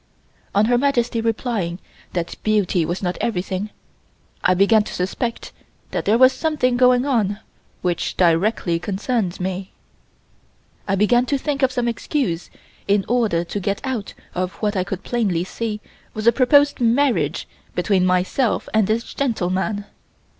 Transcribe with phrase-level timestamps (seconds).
[0.55, 1.77] On Her Majesty replying
[2.13, 3.69] that beauty was not everything
[4.43, 5.51] I began to suspect
[5.91, 7.39] that there was something going on
[7.83, 9.73] which directly concerned me.
[10.87, 12.49] I began to think of some excuse
[12.87, 15.81] in order to get out of what I could plainly see
[16.15, 19.85] was a proposed marriage between myself and this gentleman.